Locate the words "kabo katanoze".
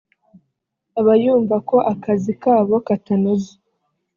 2.41-3.51